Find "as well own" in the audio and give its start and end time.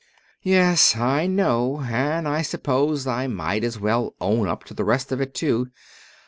3.63-4.47